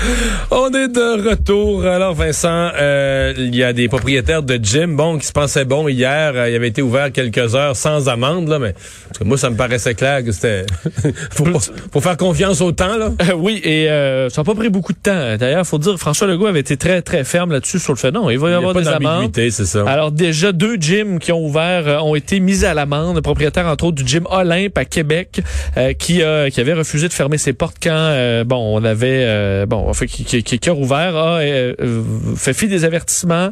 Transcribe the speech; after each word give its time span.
On 0.50 0.68
est 0.72 0.88
de 0.88 1.28
retour. 1.28 1.84
Alors 1.86 2.14
Vincent, 2.14 2.70
euh, 2.78 3.32
il 3.36 3.54
y 3.54 3.62
a 3.62 3.72
des 3.72 3.88
propriétaires 3.88 4.42
de 4.42 4.58
gym, 4.62 4.96
bon, 4.96 5.18
qui 5.18 5.26
se 5.26 5.32
pensaient 5.32 5.64
bon 5.64 5.88
hier. 5.88 6.32
Euh, 6.34 6.48
il 6.50 6.54
avait 6.56 6.68
été 6.68 6.82
ouvert 6.82 7.10
quelques 7.12 7.54
heures 7.54 7.76
sans 7.76 8.08
amende, 8.08 8.48
là, 8.48 8.58
mais 8.58 8.74
parce 9.08 9.18
que 9.18 9.24
moi, 9.24 9.38
ça 9.38 9.50
me 9.50 9.56
paraissait 9.56 9.94
clair 9.94 10.24
que 10.24 10.32
c'était 10.32 10.64
faut, 11.30 11.44
pas- 11.44 11.58
faut 11.92 12.00
faire 12.00 12.16
confiance 12.16 12.60
au 12.60 12.72
temps, 12.72 12.96
là. 12.96 13.10
Euh, 13.22 13.34
oui, 13.36 13.60
et 13.64 13.86
ça 14.30 14.40
n'a 14.40 14.44
pas 14.44 14.54
pris 14.54 14.68
beaucoup 14.68 14.92
de 14.92 14.98
temps. 14.98 15.36
D'ailleurs, 15.38 15.66
faut 15.66 15.78
dire, 15.78 15.96
François 15.98 16.26
Legault 16.26 16.46
avait 16.46 16.60
été 16.60 16.76
très, 16.76 17.02
très 17.02 17.24
ferme 17.24 17.52
là-dessus 17.52 17.78
sur 17.78 17.92
le 17.92 17.98
fait. 17.98 18.10
Non, 18.10 18.30
il 18.30 18.38
va 18.38 18.48
y 18.48 18.50
Il 18.50 18.52
y 18.52 18.54
a 18.54 18.58
avoir 18.58 18.74
pas 18.74 18.80
des 18.80 18.88
amendes. 18.88 19.02
d'ambiguïté, 19.02 19.50
c'est 19.50 19.66
ça. 19.66 19.84
Alors 19.88 20.12
déjà, 20.12 20.52
deux 20.52 20.76
gyms 20.76 21.18
qui 21.18 21.32
ont 21.32 21.44
ouvert 21.44 22.04
ont 22.04 22.14
été 22.14 22.40
mis 22.40 22.64
à 22.64 22.74
l'amende. 22.74 23.20
Propriétaire, 23.20 23.66
entre 23.66 23.84
autres, 23.84 24.02
du 24.02 24.06
gym 24.06 24.26
Olympe 24.30 24.76
à 24.78 24.84
Québec, 24.84 25.40
qui, 25.98 26.20
qui 26.52 26.60
avait 26.60 26.72
refusé 26.74 27.08
de 27.08 27.12
fermer 27.12 27.38
ses 27.38 27.52
portes 27.52 27.76
quand, 27.82 28.42
bon, 28.46 28.76
on 28.78 28.84
avait, 28.84 29.24
euh, 29.26 29.66
bon, 29.86 29.90
en 29.90 29.94
fait, 29.94 30.06
qui, 30.06 30.24
qui, 30.24 30.42
qui- 30.58 30.68
a 30.68 30.72
rouvert, 30.72 31.16
a 31.16 31.38
euh, 31.40 31.74
euh, 31.80 32.02
fait 32.36 32.52
fi 32.52 32.66
des 32.68 32.84
avertissements, 32.84 33.50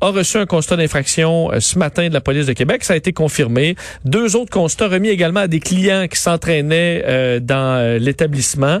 a 0.00 0.08
reçu 0.10 0.36
un 0.36 0.46
constat 0.46 0.76
d'infraction 0.76 1.52
euh, 1.52 1.60
ce 1.60 1.78
matin 1.78 2.08
de 2.08 2.12
la 2.12 2.20
police 2.20 2.46
de 2.46 2.52
Québec. 2.52 2.84
Ça 2.84 2.94
a 2.94 2.96
été 2.96 3.12
confirmé. 3.12 3.76
Deux 4.04 4.36
autres 4.36 4.50
constats 4.50 4.88
remis 4.88 5.08
également 5.08 5.40
à 5.40 5.48
des 5.48 5.60
clients 5.60 6.06
qui 6.08 6.18
s'entraînaient 6.18 7.02
euh, 7.06 7.40
dans 7.40 7.76
euh, 7.78 7.98
l'établissement. 7.98 8.80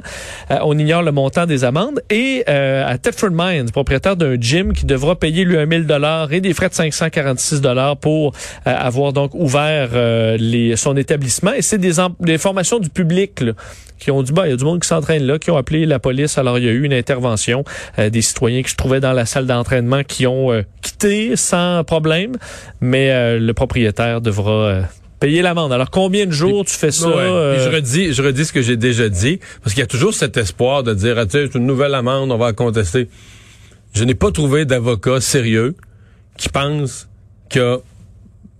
Euh, 0.50 0.58
on 0.62 0.76
ignore 0.78 1.02
le 1.02 1.12
montant 1.12 1.46
des 1.46 1.64
amendes. 1.64 2.00
Et 2.10 2.44
à 2.46 2.98
Thetford 2.98 3.30
Mines, 3.32 3.70
propriétaire 3.70 4.16
d'un 4.16 4.36
gym 4.40 4.72
qui 4.72 4.84
devra 4.84 5.16
payer 5.16 5.44
lui 5.44 5.56
un 5.56 5.66
1000 5.66 5.86
dollars 5.86 6.32
et 6.32 6.40
des 6.40 6.52
frais 6.54 6.68
de 6.68 6.74
546 6.74 7.60
dollars 7.60 7.96
pour 7.96 8.32
avoir 8.64 9.12
donc 9.12 9.34
ouvert 9.34 9.90
les, 10.38 10.76
son 10.76 10.96
établissement. 10.96 11.52
Et 11.52 11.62
c'est 11.62 11.78
des, 11.78 11.94
des 12.20 12.38
formations 12.38 12.78
du 12.78 12.88
public 12.88 13.40
là, 13.40 13.52
qui 13.98 14.10
ont 14.10 14.22
dit, 14.22 14.32
bah, 14.32 14.46
il 14.46 14.50
y 14.50 14.52
a 14.52 14.56
du 14.56 14.64
monde 14.64 14.80
qui 14.80 14.88
s'entraîne 14.88 15.24
là, 15.24 15.38
qui 15.38 15.50
ont 15.50 15.56
appelé 15.56 15.86
la 15.86 15.98
police. 15.98 16.38
Alors, 16.38 16.58
il 16.58 16.64
y 16.64 16.68
a 16.68 16.72
eu 16.72 16.84
une 16.84 16.92
intervention 16.92 17.64
euh, 17.98 18.10
des 18.10 18.22
citoyens 18.22 18.62
qui 18.62 18.70
se 18.70 18.76
trouvaient 18.76 19.00
dans 19.00 19.12
la 19.12 19.26
salle 19.26 19.46
d'entraînement 19.46 20.02
qui 20.04 20.26
ont 20.26 20.52
euh, 20.52 20.62
quitté 20.82 21.36
sans 21.36 21.82
problème, 21.84 22.36
mais 22.80 23.10
euh, 23.10 23.38
le 23.38 23.54
propriétaire 23.54 24.20
devra 24.20 24.52
euh, 24.52 24.82
payer 25.18 25.40
l'amende. 25.40 25.72
Alors, 25.72 25.90
combien 25.90 26.26
de 26.26 26.32
jours 26.32 26.64
tu 26.64 26.74
fais 26.74 26.90
ça? 26.90 27.08
Ouais. 27.08 27.14
euh, 27.14 27.64
je 27.64 27.74
redis, 27.74 28.12
je 28.12 28.22
redis 28.22 28.44
ce 28.44 28.52
que 28.52 28.62
j'ai 28.62 28.76
déjà 28.76 29.08
dit, 29.08 29.40
parce 29.62 29.74
qu'il 29.74 29.80
y 29.80 29.84
a 29.84 29.88
toujours 29.88 30.12
cet 30.12 30.36
espoir 30.36 30.82
de 30.82 30.92
dire, 30.92 31.16
ah, 31.18 31.24
tu 31.24 31.32
sais, 31.32 31.46
c'est 31.50 31.58
une 31.58 31.66
nouvelle 31.66 31.94
amende, 31.94 32.30
on 32.30 32.36
va 32.36 32.46
la 32.46 32.52
contester. 32.52 33.08
Je 33.94 34.04
n'ai 34.04 34.14
pas 34.14 34.30
trouvé 34.30 34.66
d'avocat 34.66 35.22
sérieux 35.22 35.74
qui 36.36 36.50
pense 36.50 37.08
qu'il 37.48 37.62
y 37.62 37.64
a 37.64 37.78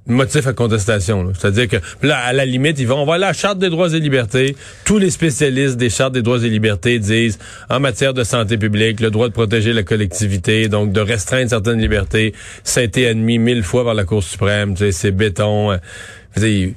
motif 0.06 0.46
à 0.46 0.52
contestation. 0.52 1.22
là. 1.24 1.32
C'est-à-dire 1.38 1.68
que 1.68 1.76
là, 2.02 2.18
à 2.18 2.32
la 2.32 2.44
limite, 2.44 2.78
ils 2.78 2.86
vont, 2.86 3.02
on 3.02 3.06
va 3.06 3.18
la 3.18 3.32
Charte 3.32 3.58
des 3.58 3.70
droits 3.70 3.92
et 3.92 4.00
libertés. 4.00 4.56
Tous 4.84 4.98
les 4.98 5.10
spécialistes 5.10 5.76
des 5.76 5.90
Chartes 5.90 6.12
des 6.14 6.22
droits 6.22 6.38
et 6.44 6.48
libertés 6.48 6.98
disent, 6.98 7.38
en 7.68 7.80
matière 7.80 8.14
de 8.14 8.22
santé 8.24 8.56
publique, 8.58 9.00
le 9.00 9.10
droit 9.10 9.28
de 9.28 9.32
protéger 9.32 9.72
la 9.72 9.82
collectivité, 9.82 10.68
donc 10.68 10.92
de 10.92 11.00
restreindre 11.00 11.50
certaines 11.50 11.80
libertés, 11.80 12.34
ça 12.64 12.80
a 12.80 12.82
été 12.84 13.06
admis 13.08 13.38
mille 13.38 13.62
fois 13.62 13.84
par 13.84 13.94
la 13.94 14.04
Cour 14.04 14.22
suprême. 14.22 14.74
Tu 14.74 14.84
sais, 14.84 14.92
c'est 14.92 15.10
béton. 15.12 15.72
euh, 15.72 16.68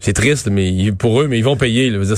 c'est 0.00 0.12
triste, 0.12 0.48
mais 0.48 0.92
pour 0.92 1.20
eux, 1.20 1.26
mais 1.28 1.38
ils 1.38 1.44
vont 1.44 1.56
payer. 1.56 1.90
Là. 1.90 2.04
Dire, 2.04 2.16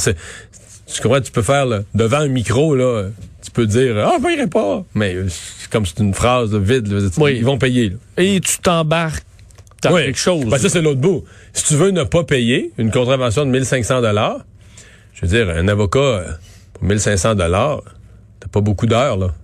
tu 0.93 1.03
comprends, 1.03 1.21
tu 1.21 1.33
peux 1.33 1.43
faire 1.43 1.65
là, 1.67 1.81
devant 1.95 2.19
un 2.19 2.29
micro, 2.29 2.75
là, 2.75 3.05
tu 3.43 3.51
peux 3.51 3.67
dire 3.67 3.97
Ah, 3.99 4.17
je 4.19 4.23
payerai 4.25 4.47
pas. 4.49 4.85
Mais 4.95 5.15
euh, 5.15 5.27
comme 5.71 5.87
c'est 5.87 6.01
une 6.01 6.13
phrase 6.15 6.55
vide. 6.55 6.87
là. 6.89 7.09
Oui. 7.19 7.37
Ils 7.37 7.45
vont 7.45 7.57
payer. 7.59 7.91
là. 7.91 7.97
et 8.19 8.41
tu 8.41 8.59
t'embarques 8.59 9.25
dans 9.83 9.93
Oui. 9.95 10.05
quelque 10.07 10.19
chose. 10.19 10.45
Ben, 10.47 10.59
ça, 10.59 10.69
c'est 10.69 10.83
l'autre 10.83 11.01
bout. 11.01 11.25
Si 11.53 11.65
tu 11.65 11.75
veux 11.75 11.91
ne 11.91 12.05
pas 12.05 12.25
payer 12.25 12.73
une 12.79 12.91
contravention 12.91 13.45
de 13.45 13.51
1500 13.51 14.01
dollars, 14.03 14.39
je 15.15 15.23
veux 15.23 15.29
dire, 15.29 15.49
un 15.51 15.69
avocat 15.69 15.99
euh, 15.99 16.25
pour 16.75 16.85
1500 16.85 17.35
dollars, 17.35 17.83
t'as 18.41 18.49
pas 18.49 18.61
beaucoup 18.61 18.87
d'heures, 18.87 19.17
là. 19.17 19.35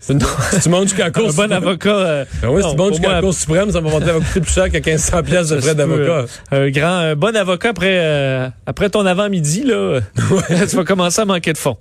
Si 0.00 0.16
tu 0.62 0.68
montes 0.70 0.84
jusqu'à 0.88 1.04
la 1.04 1.10
Cour 1.10 1.28
un 1.28 1.32
bon 1.32 1.52
avocat. 1.52 1.90
euh, 1.90 2.24
Ben 2.40 2.48
oui, 2.48 2.62
si 2.62 2.68
non, 2.68 2.72
tu 2.72 2.76
montes 2.78 2.88
pour 2.88 2.96
jusqu'à 2.96 3.12
la 3.12 3.20
Cour 3.20 3.34
suprême, 3.34 3.70
ça 3.70 3.80
va 3.80 3.90
coûter 3.90 4.40
plus 4.40 4.50
cher 4.52 4.64
que 4.70 4.72
1500 4.78 5.22
pièces 5.22 5.48
de 5.50 5.60
frais 5.60 5.74
d'avocat. 5.74 6.24
euh, 6.54 6.66
Un 6.66 6.70
grand, 6.70 6.86
un 6.96 7.14
bon 7.16 7.36
avocat 7.36 7.68
après, 7.68 7.98
euh, 8.00 8.48
après 8.66 8.88
ton 8.88 9.04
avant-midi, 9.04 9.64
là, 9.64 10.00
tu 10.70 10.76
vas 10.76 10.84
commencer 10.84 11.20
à 11.20 11.26
manquer 11.26 11.52
de 11.52 11.58
fonds. 11.58 11.76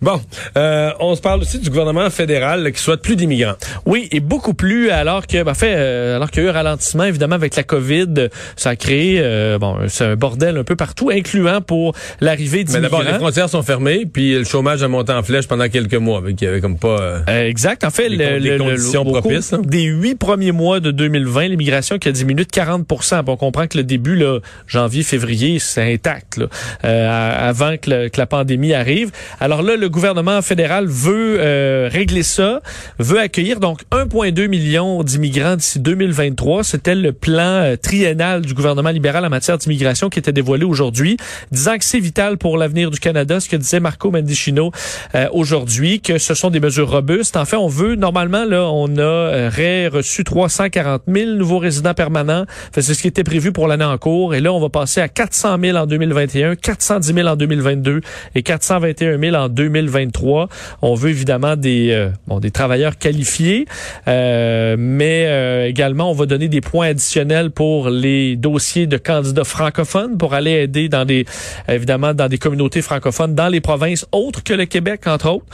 Bon, 0.00 0.20
euh, 0.56 0.92
on 1.00 1.16
se 1.16 1.20
parle 1.20 1.40
aussi 1.40 1.58
du 1.58 1.68
gouvernement 1.70 2.08
fédéral 2.10 2.62
là, 2.62 2.70
qui 2.70 2.80
souhaite 2.80 3.02
plus 3.02 3.16
d'immigrants. 3.16 3.54
Oui, 3.84 4.08
et 4.12 4.20
beaucoup 4.20 4.54
plus 4.54 4.90
alors 4.90 5.26
que, 5.26 5.42
ben, 5.42 5.50
en 5.50 5.54
fait, 5.54 5.74
euh, 5.76 6.16
alors 6.16 6.30
qu'il 6.30 6.42
y 6.44 6.46
a 6.46 6.48
eu 6.48 6.50
un 6.50 6.54
ralentissement, 6.54 7.04
évidemment, 7.04 7.34
avec 7.34 7.56
la 7.56 7.64
COVID, 7.64 8.06
euh, 8.18 8.28
ça 8.54 8.70
a 8.70 8.76
créé, 8.76 9.18
euh, 9.20 9.58
bon, 9.58 9.76
c'est 9.88 10.04
un 10.04 10.14
bordel 10.14 10.56
un 10.56 10.64
peu 10.64 10.76
partout, 10.76 11.10
incluant 11.10 11.60
pour 11.62 11.94
l'arrivée 12.20 12.58
Mais 12.58 12.64
d'immigrants. 12.64 12.98
d'abord, 12.98 13.02
les 13.12 13.18
frontières 13.18 13.48
sont 13.48 13.62
fermées, 13.64 14.06
puis 14.06 14.34
le 14.34 14.44
chômage 14.44 14.84
a 14.84 14.88
monté 14.88 15.12
en 15.12 15.24
flèche 15.24 15.48
pendant 15.48 15.68
quelques 15.68 15.94
mois. 15.94 16.22
Y 16.40 16.46
avait 16.46 16.60
comme 16.60 16.78
pas... 16.78 17.22
exact. 17.56 17.84
En 17.84 17.90
fait, 17.90 18.08
Les 18.08 18.16
le, 18.16 18.38
le- 18.38 18.50
le- 18.56 18.58
conditions 18.58 19.04
cours 19.04 19.20
propices, 19.20 19.52
hein. 19.52 19.62
des 19.64 19.84
huit 19.84 20.14
premiers 20.14 20.52
mois 20.52 20.80
de 20.80 20.90
2020, 20.90 21.48
l'immigration 21.48 21.98
qui 21.98 22.08
a 22.08 22.12
diminué 22.12 22.44
de 22.44 22.50
40 22.50 22.86
Bon, 22.86 23.32
On 23.32 23.36
comprend 23.36 23.66
que 23.66 23.78
le 23.78 23.84
début, 23.84 24.14
là, 24.16 24.40
janvier, 24.66 25.02
février, 25.02 25.58
c'est 25.58 25.92
intact, 25.94 26.36
là, 26.36 26.46
euh, 26.84 27.48
avant 27.48 27.76
que, 27.76 27.90
le- 27.90 28.08
que 28.08 28.18
la 28.20 28.26
pandémie 28.26 28.74
arrive. 28.74 29.10
Alors 29.40 29.62
là, 29.62 29.76
le 29.76 29.88
gouvernement 29.88 30.42
fédéral 30.42 30.86
veut 30.86 31.36
euh, 31.40 31.88
régler 31.90 32.22
ça, 32.22 32.60
veut 32.98 33.18
accueillir 33.18 33.60
donc 33.60 33.80
1,2 33.90 34.48
million 34.48 35.02
d'immigrants 35.02 35.56
d'ici 35.56 35.80
2023. 35.80 36.64
C'était 36.64 36.94
le 36.94 37.12
plan 37.12 37.40
euh, 37.62 37.76
triennal 37.76 38.42
du 38.42 38.52
gouvernement 38.54 38.90
libéral 38.90 39.24
en 39.24 39.30
matière 39.30 39.56
d'immigration 39.58 40.08
qui 40.10 40.18
était 40.18 40.32
dévoilé 40.32 40.64
aujourd'hui, 40.64 41.16
disant 41.52 41.78
que 41.78 41.84
c'est 41.84 42.00
vital 42.00 42.36
pour 42.38 42.58
l'avenir 42.58 42.90
du 42.90 42.98
Canada, 43.00 43.40
ce 43.40 43.48
que 43.48 43.56
disait 43.56 43.80
Marco 43.80 44.10
Mendicino 44.10 44.70
euh, 45.14 45.28
aujourd'hui, 45.32 46.00
que 46.00 46.18
ce 46.18 46.34
sont 46.34 46.50
des 46.50 46.60
mesures 46.60 46.90
robustes. 46.90 47.36
En 47.36 47.44
fait, 47.46 47.56
on 47.56 47.68
veut, 47.68 47.94
normalement, 47.94 48.44
là, 48.44 48.64
on 48.70 48.94
aurait 48.96 49.88
reçu 49.88 50.24
340 50.24 51.02
000 51.08 51.30
nouveaux 51.32 51.58
résidents 51.58 51.94
permanents. 51.94 52.44
C'est 52.74 52.82
ce 52.82 53.00
qui 53.00 53.08
était 53.08 53.24
prévu 53.24 53.52
pour 53.52 53.68
l'année 53.68 53.84
en 53.84 53.96
cours. 53.98 54.34
Et 54.34 54.40
là, 54.40 54.52
on 54.52 54.60
va 54.60 54.68
passer 54.68 55.00
à 55.00 55.08
400 55.08 55.56
000 55.62 55.78
en 55.78 55.86
2021, 55.86 56.56
410 56.56 57.14
000 57.14 57.28
en 57.28 57.36
2022 57.36 58.00
et 58.34 58.42
421 58.42 59.18
000 59.18 59.36
en 59.36 59.48
2023. 59.48 60.48
On 60.82 60.94
veut 60.94 61.10
évidemment 61.10 61.56
des, 61.56 61.90
euh, 61.90 62.10
bon, 62.26 62.40
des 62.40 62.50
travailleurs 62.50 62.98
qualifiés, 62.98 63.66
euh, 64.08 64.76
mais 64.78 65.24
euh, 65.26 65.66
également, 65.66 66.10
on 66.10 66.14
va 66.14 66.26
donner 66.26 66.48
des 66.48 66.60
points 66.60 66.88
additionnels 66.88 67.50
pour 67.50 67.88
les 67.88 68.36
dossiers 68.36 68.86
de 68.86 68.96
candidats 68.96 69.44
francophones 69.44 70.18
pour 70.18 70.34
aller 70.34 70.52
aider 70.52 70.88
dans 70.88 71.04
des, 71.04 71.24
évidemment, 71.68 72.14
dans 72.14 72.28
des 72.28 72.38
communautés 72.38 72.82
francophones 72.82 73.34
dans 73.34 73.48
les 73.48 73.60
provinces 73.60 74.06
autres 74.12 74.42
que 74.42 74.54
le 74.54 74.66
Québec, 74.66 75.06
entre 75.06 75.30
autres. 75.30 75.46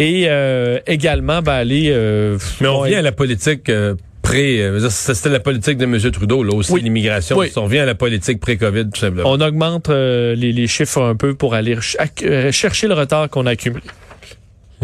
Et 0.00 0.24
euh, 0.28 0.78
également, 0.86 1.42
ben, 1.42 1.52
aller... 1.52 1.88
euh, 1.90 2.38
Mais 2.60 2.68
on 2.68 2.78
revient 2.80 2.94
à 2.96 3.02
la 3.02 3.12
politique 3.12 3.68
euh, 3.68 3.94
pré... 4.22 4.60
euh, 4.62 4.88
C'était 4.88 5.28
la 5.28 5.40
politique 5.40 5.76
de 5.78 5.84
M. 5.84 5.98
Trudeau, 6.10 6.42
là 6.42 6.54
aussi, 6.54 6.72
Oui. 6.72 6.80
l'immigration. 6.82 7.36
Oui. 7.36 7.52
On 7.56 7.64
revient 7.64 7.80
à 7.80 7.86
la 7.86 7.94
politique 7.94 8.40
pré-COVID, 8.40 8.86
tout 8.92 9.00
simplement. 9.00 9.30
on 9.30 9.40
augmente 9.40 9.88
euh, 9.90 10.34
les, 10.34 10.52
les 10.52 10.66
chiffres 10.66 11.02
un 11.02 11.16
peu 11.16 11.34
pour 11.34 11.54
aller 11.54 11.76
ch- 11.80 11.96
chercher 12.52 12.88
le 12.88 12.94
retard 12.94 13.28
qu'on 13.28 13.46
a 13.46 13.50
accumulé. 13.50 13.82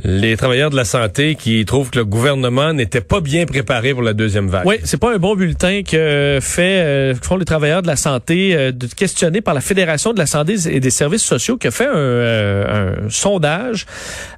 Les 0.05 0.37
travailleurs 0.37 0.71
de 0.71 0.77
la 0.77 0.85
santé 0.85 1.37
qui 1.37 1.65
trouvent 1.65 1.91
que 1.91 1.99
le 1.99 2.05
gouvernement 2.05 2.73
n'était 2.73 3.01
pas 3.01 3.21
bien 3.21 3.47
préparé 3.47 3.95
pour 3.95 4.03
la 4.03 4.13
deuxième 4.13 4.49
vague. 4.49 4.67
Oui, 4.67 4.77
c'est 4.85 5.01
pas 5.01 5.15
un 5.15 5.19
bon 5.19 5.35
bulletin 5.35 5.83
que 5.83 6.39
fait 6.41 6.81
euh, 6.81 7.15
font 7.15 7.37
les 7.37 7.45
travailleurs 7.45 7.83
de 7.83 7.87
la 7.87 7.97
santé 7.97 8.55
euh, 8.55 8.73
de 8.73 8.87
questionner 8.87 9.41
par 9.41 9.55
la 9.55 9.61
Fédération 9.61 10.13
de 10.13 10.19
la 10.19 10.27
santé 10.27 10.57
et 10.71 10.81
des 10.81 10.91
services 10.91 11.23
sociaux 11.23 11.57
qui 11.57 11.69
a 11.69 11.71
fait 11.71 11.87
un, 11.87 11.97
euh, 11.97 13.05
un 13.07 13.11
sondage 13.11 13.87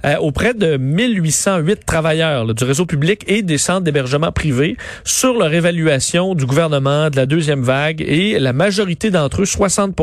euh, 0.05 0.17
auprès 0.19 0.55
de 0.55 0.77
1808 0.77 1.85
travailleurs 1.85 2.45
là, 2.45 2.55
du 2.55 2.65
réseau 2.65 2.87
public 2.87 3.25
et 3.27 3.43
des 3.43 3.59
centres 3.59 3.83
d'hébergement 3.83 4.33
privés 4.33 4.77
sur 5.05 5.39
leur 5.39 5.53
évaluation 5.53 6.35
du 6.35 6.47
gouvernement 6.47 7.11
de 7.11 7.17
la 7.17 7.27
deuxième 7.27 7.63
vague 7.63 8.01
et 8.01 8.39
la 8.39 8.53
majorité 8.53 9.11
d'entre 9.11 9.43
eux 9.43 9.47
60 9.47 9.99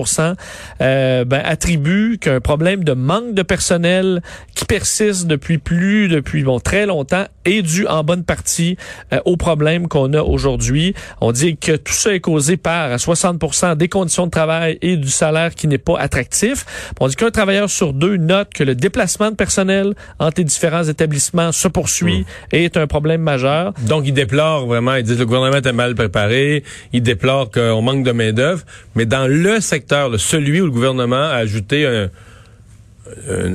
euh, 0.82 1.26
ben, 1.26 1.42
attribuent 1.44 2.18
qu'un 2.20 2.42
problème 2.42 2.84
de 2.84 2.94
manque 2.94 3.34
de 3.34 3.42
personnel 3.42 4.22
qui 4.54 4.66
persiste 4.66 5.28
depuis 5.28 5.45
plus 5.60 6.08
depuis 6.08 6.44
bon 6.44 6.60
très 6.60 6.86
longtemps 6.86 7.26
est 7.46 7.62
dû 7.62 7.86
en 7.88 8.04
bonne 8.04 8.24
partie 8.24 8.76
euh, 9.14 9.20
aux 9.26 9.38
problèmes 9.38 9.88
qu'on 9.88 10.12
a 10.14 10.22
aujourd'hui. 10.22 10.94
On 11.22 11.32
dit 11.32 11.56
que 11.58 11.76
tout 11.76 11.94
ça 11.94 12.14
est 12.16 12.20
causé 12.20 12.58
par 12.58 12.92
à 12.92 12.98
60 12.98 13.78
des 13.78 13.88
conditions 13.88 14.26
de 14.26 14.32
travail 14.32 14.78
et 14.82 14.98
du 14.98 15.10
salaire 15.10 15.54
qui 15.54 15.68
n'est 15.68 15.78
pas 15.78 15.98
attractif. 16.00 16.66
On 17.00 17.08
dit 17.08 17.16
qu'un 17.16 17.30
travailleur 17.32 17.70
sur 17.70 17.94
deux 17.94 18.18
note 18.18 18.50
que 18.54 18.64
le 18.64 18.74
déplacement 18.76 19.30
de 19.30 19.36
personnel 19.36 19.94
entre 20.20 20.40
les 20.40 20.44
différents 20.46 20.84
établissements 20.84 21.52
se 21.52 21.68
poursuit 21.68 22.26
et 22.52 22.66
est 22.66 22.78
un 22.78 22.88
problème 22.88 23.22
majeur. 23.22 23.74
Donc, 23.88 24.08
ils 24.08 24.14
déplorent 24.14 24.66
vraiment, 24.66 24.96
ils 24.96 25.04
disent 25.04 25.16
que 25.16 25.20
le 25.20 25.26
gouvernement 25.28 25.58
était 25.58 25.72
mal 25.74 25.94
préparé, 25.96 26.64
ils 26.94 27.04
déplorent 27.04 27.52
qu'on 27.52 27.82
manque 27.82 28.04
de 28.04 28.12
main-d'œuvre, 28.12 28.64
mais 28.96 29.06
dans 29.06 29.28
le 29.28 29.62
secteur, 29.62 30.20
celui 30.20 30.62
où 30.62 30.66
le 30.66 30.72
gouvernement 30.72 31.16
a 31.16 31.36
ajouté 31.36 31.86
un- 31.86 32.10
un- 33.30 33.54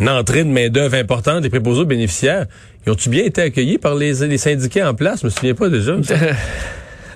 une 0.00 0.08
entrée 0.08 0.44
de 0.44 0.48
main-d'œuvre 0.50 0.96
importante 0.96 1.42
des 1.42 1.50
préposés 1.50 1.82
aux 1.82 1.86
bénéficiaires, 1.86 2.46
ils 2.86 2.92
ont-tu 2.92 3.08
bien 3.08 3.24
été 3.24 3.42
accueillis 3.42 3.78
par 3.78 3.94
les, 3.94 4.12
les 4.26 4.38
syndiqués 4.38 4.82
en 4.82 4.94
place? 4.94 5.20
Je 5.20 5.26
me 5.26 5.30
souviens 5.30 5.54
pas 5.54 5.68
déjà. 5.68 5.96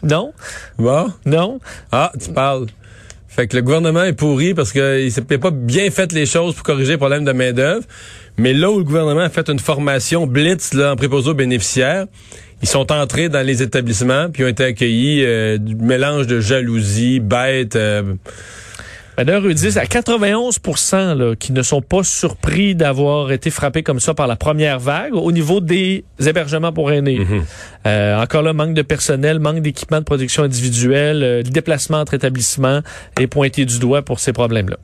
Non, 0.02 0.32
Bon. 0.78 1.12
non. 1.26 1.58
Ah, 1.90 2.12
tu 2.22 2.30
parles. 2.30 2.66
Fait 3.28 3.46
que 3.46 3.56
le 3.56 3.62
gouvernement 3.62 4.04
est 4.04 4.12
pourri 4.12 4.54
parce 4.54 4.72
qu'il 4.72 5.10
s'est 5.12 5.22
peut-être 5.22 5.42
pas 5.42 5.50
bien 5.50 5.90
fait 5.90 6.12
les 6.12 6.24
choses 6.26 6.54
pour 6.54 6.62
corriger 6.64 6.92
le 6.92 6.98
problème 6.98 7.24
de 7.24 7.32
main-d'œuvre. 7.32 7.84
Mais 8.36 8.52
là 8.54 8.70
où 8.70 8.78
le 8.78 8.84
gouvernement 8.84 9.20
a 9.20 9.28
fait 9.28 9.48
une 9.50 9.58
formation 9.58 10.26
blitz 10.26 10.72
là, 10.74 10.92
en 10.92 10.96
préposé 10.96 11.30
aux 11.30 11.34
bénéficiaires, 11.34 12.06
ils 12.62 12.68
sont 12.68 12.90
entrés 12.92 13.28
dans 13.28 13.44
les 13.44 13.62
établissements 13.62 14.28
puis 14.30 14.44
ont 14.44 14.48
été 14.48 14.64
accueillis 14.64 15.24
euh, 15.24 15.58
du 15.58 15.74
mélange 15.76 16.26
de 16.26 16.40
jalousie, 16.40 17.20
bête. 17.20 17.76
euh, 17.76 18.14
D'ailleurs, 19.24 19.46
ils 19.46 19.54
disent 19.54 19.78
à 19.78 19.84
91% 19.84 21.14
là, 21.14 21.34
qui 21.34 21.52
ne 21.52 21.62
sont 21.62 21.82
pas 21.82 22.04
surpris 22.04 22.74
d'avoir 22.74 23.32
été 23.32 23.50
frappés 23.50 23.82
comme 23.82 23.98
ça 23.98 24.14
par 24.14 24.26
la 24.26 24.36
première 24.36 24.78
vague 24.78 25.14
au 25.14 25.32
niveau 25.32 25.60
des 25.60 26.04
hébergements 26.24 26.72
pour 26.72 26.92
aînés. 26.92 27.20
Euh, 27.86 28.20
encore 28.20 28.42
là, 28.42 28.52
manque 28.52 28.74
de 28.74 28.82
personnel, 28.82 29.38
manque 29.40 29.60
d'équipement 29.60 29.98
de 29.98 30.04
protection 30.04 30.44
individuelle, 30.44 31.22
euh, 31.22 31.42
le 31.42 31.50
déplacement 31.50 31.98
entre 31.98 32.14
établissements 32.14 32.80
est 33.18 33.26
pointé 33.26 33.64
du 33.64 33.78
doigt 33.78 34.02
pour 34.02 34.20
ces 34.20 34.32
problèmes-là. 34.32 34.76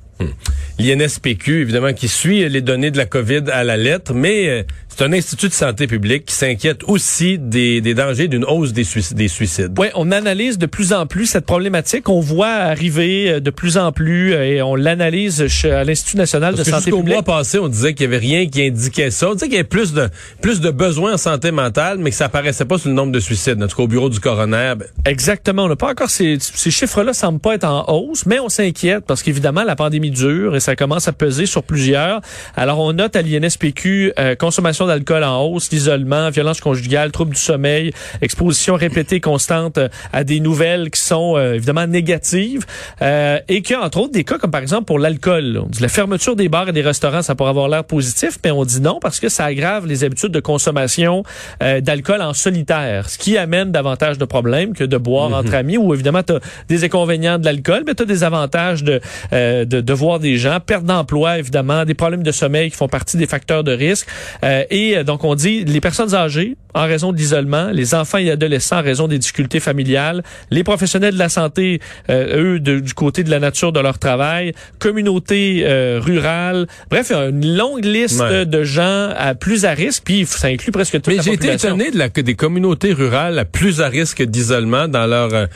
L'INSPQ, 0.78 1.60
évidemment, 1.62 1.92
qui 1.92 2.08
suit 2.08 2.48
les 2.48 2.60
données 2.60 2.90
de 2.90 2.96
la 2.96 3.06
COVID 3.06 3.42
à 3.52 3.62
la 3.64 3.76
lettre, 3.76 4.12
mais 4.12 4.48
euh, 4.48 4.62
c'est 4.88 5.04
un 5.04 5.12
institut 5.12 5.48
de 5.48 5.52
santé 5.52 5.86
publique 5.86 6.26
qui 6.26 6.34
s'inquiète 6.34 6.82
aussi 6.84 7.38
des, 7.38 7.80
des 7.80 7.94
dangers 7.94 8.26
d'une 8.28 8.44
hausse 8.44 8.72
des, 8.72 8.82
suic- 8.84 9.14
des 9.14 9.28
suicides. 9.28 9.72
Oui, 9.78 9.88
on 9.94 10.10
analyse 10.10 10.58
de 10.58 10.66
plus 10.66 10.92
en 10.92 11.06
plus 11.06 11.26
cette 11.26 11.46
problématique. 11.46 12.08
On 12.08 12.18
voit 12.20 12.48
arriver 12.48 13.30
euh, 13.30 13.40
de 13.40 13.50
plus 13.50 13.76
en 13.78 13.92
plus 13.92 14.32
euh, 14.34 14.42
et 14.44 14.62
on 14.62 14.74
l'analyse 14.74 15.44
à 15.64 15.84
l'Institut 15.84 16.16
national 16.16 16.54
Parce 16.54 16.66
de 16.66 16.70
que 16.70 16.76
santé 16.76 16.84
jusqu'au 16.86 16.98
publique. 16.98 17.14
mois 17.14 17.22
passé, 17.22 17.58
on 17.60 17.68
disait 17.68 17.94
qu'il 17.94 18.04
y 18.04 18.06
avait 18.08 18.18
rien 18.18 18.46
qui 18.46 18.62
indiquait 18.66 19.10
ça. 19.12 19.30
On 19.30 19.34
disait 19.34 19.46
qu'il 19.46 19.54
y 19.54 19.58
avait 19.60 19.64
plus 19.68 19.92
de 19.92 20.08
plus 20.42 20.60
de 20.60 20.70
besoins 20.70 21.14
en 21.14 21.18
santé 21.18 21.50
mentale, 21.52 21.98
mais 21.98 22.10
que 22.10 22.16
ça 22.16 22.26
apparaissait 22.26 22.64
pas 22.64 22.78
sur 22.78 22.88
le 22.88 22.94
nombre 22.96 23.12
de 23.12 23.20
suicides. 23.20 23.62
En 23.62 23.68
tout 23.68 23.76
cas, 23.76 23.82
au 23.84 23.88
bureau 23.88 24.08
du 24.10 24.18
coroner, 24.18 24.74
ben, 24.76 24.86
Exactement. 25.06 25.64
On 25.64 25.68
n'a 25.68 25.76
pas 25.76 25.90
encore 25.90 26.10
ces, 26.10 26.38
ces 26.40 26.70
chiffres-là 26.72 27.12
semblent 27.14 27.38
pas 27.40 27.54
être 27.54 27.64
en 27.64 27.84
hausse, 27.92 28.26
mais 28.26 28.40
on 28.40 28.48
s'inquiète 28.48 29.04
parce 29.06 29.22
qu'évidemment 29.22 29.62
la 29.62 29.76
pandémie 29.76 30.03
dure 30.10 30.56
et 30.56 30.60
ça 30.60 30.76
commence 30.76 31.08
à 31.08 31.12
peser 31.12 31.46
sur 31.46 31.62
plusieurs. 31.62 32.20
Alors 32.56 32.80
on 32.80 32.92
note 32.92 33.16
à 33.16 33.22
l'INSPQ 33.22 34.12
euh, 34.18 34.34
consommation 34.34 34.86
d'alcool 34.86 35.24
en 35.24 35.42
hausse, 35.44 35.70
l'isolement, 35.70 36.30
violence 36.30 36.60
conjugale, 36.60 37.12
troubles 37.12 37.34
du 37.34 37.40
sommeil, 37.40 37.92
exposition 38.22 38.74
répétée 38.74 39.20
constante 39.20 39.78
euh, 39.78 39.88
à 40.12 40.24
des 40.24 40.40
nouvelles 40.40 40.90
qui 40.90 41.00
sont 41.00 41.36
euh, 41.36 41.54
évidemment 41.54 41.86
négatives 41.86 42.64
euh, 43.02 43.38
et 43.48 43.62
qu'il 43.62 43.76
y 43.76 43.78
a 43.78 43.82
entre 43.82 43.98
autres 43.98 44.12
des 44.12 44.24
cas 44.24 44.38
comme 44.38 44.50
par 44.50 44.62
exemple 44.62 44.84
pour 44.84 44.98
l'alcool. 44.98 45.60
On 45.64 45.68
dit 45.68 45.82
la 45.82 45.88
fermeture 45.88 46.36
des 46.36 46.48
bars 46.48 46.68
et 46.68 46.72
des 46.72 46.82
restaurants, 46.82 47.22
ça 47.22 47.34
pourrait 47.34 47.50
avoir 47.50 47.68
l'air 47.68 47.84
positif, 47.84 48.38
mais 48.44 48.50
on 48.50 48.64
dit 48.64 48.80
non 48.80 48.98
parce 49.00 49.20
que 49.20 49.28
ça 49.28 49.44
aggrave 49.44 49.86
les 49.86 50.04
habitudes 50.04 50.32
de 50.32 50.40
consommation 50.40 51.22
euh, 51.62 51.80
d'alcool 51.80 52.22
en 52.22 52.32
solitaire, 52.32 53.08
ce 53.08 53.18
qui 53.18 53.36
amène 53.38 53.72
davantage 53.72 54.18
de 54.18 54.24
problèmes 54.24 54.74
que 54.74 54.84
de 54.84 54.96
boire 54.96 55.32
entre 55.32 55.54
amis, 55.54 55.76
où 55.76 55.94
évidemment 55.94 56.22
tu 56.22 56.34
as 56.34 56.40
des 56.68 56.84
inconvénients 56.84 57.38
de 57.38 57.44
l'alcool, 57.44 57.82
mais 57.86 57.94
tu 57.94 58.02
as 58.02 58.06
des 58.06 58.24
avantages 58.24 58.84
de, 58.84 59.00
euh, 59.32 59.64
de, 59.64 59.93
de 59.94 59.98
voir 59.98 60.18
des 60.18 60.36
gens, 60.36 60.58
perte 60.60 60.84
d'emploi 60.84 61.38
évidemment, 61.38 61.84
des 61.84 61.94
problèmes 61.94 62.22
de 62.22 62.32
sommeil 62.32 62.70
qui 62.70 62.76
font 62.76 62.88
partie 62.88 63.16
des 63.16 63.26
facteurs 63.26 63.64
de 63.64 63.72
risque. 63.72 64.06
Euh, 64.42 64.64
et 64.70 64.96
euh, 64.96 65.04
donc 65.04 65.24
on 65.24 65.34
dit 65.34 65.64
les 65.64 65.80
personnes 65.80 66.14
âgées 66.14 66.56
en 66.74 66.84
raison 66.86 67.12
de 67.12 67.16
l'isolement, 67.18 67.70
les 67.70 67.94
enfants 67.94 68.18
et 68.18 68.30
adolescents 68.30 68.78
en 68.78 68.82
raison 68.82 69.08
des 69.08 69.18
difficultés 69.18 69.60
familiales, 69.60 70.22
les 70.50 70.64
professionnels 70.64 71.14
de 71.14 71.18
la 71.18 71.28
santé, 71.28 71.80
euh, 72.10 72.54
eux, 72.56 72.60
de- 72.60 72.80
du 72.80 72.94
côté 72.94 73.22
de 73.24 73.30
la 73.30 73.38
nature 73.40 73.72
de 73.72 73.80
leur 73.80 73.98
travail, 73.98 74.52
communauté 74.78 75.62
euh, 75.64 76.00
rurale, 76.02 76.66
bref, 76.90 77.06
il 77.10 77.16
y 77.16 77.18
a 77.18 77.26
une 77.28 77.56
longue 77.56 77.84
liste 77.84 78.20
Ouais. 78.20 78.46
de 78.46 78.62
gens 78.64 79.10
à 79.16 79.34
plus 79.34 79.64
à 79.64 79.70
risque, 79.72 80.02
puis 80.04 80.24
ça 80.26 80.48
inclut 80.48 80.72
presque 80.72 80.92
toute 80.94 81.08
Mais 81.08 81.16
la 81.16 81.22
j'ai 81.22 81.30
été 81.30 81.38
population. 81.38 81.68
étonné 81.76 81.90
de 81.90 81.98
la, 81.98 82.08
que 82.08 82.20
des 82.20 82.34
communautés 82.34 82.92
rurales 82.92 83.38
à 83.38 83.44
plus 83.44 83.80
à 83.80 83.88
risque 83.88 84.22
d'isolement 84.22 84.88
dans 84.88 85.06
leur... 85.06 85.32
euh, 85.34 85.46